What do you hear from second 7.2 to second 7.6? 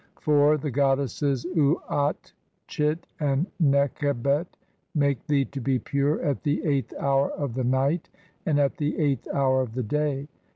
of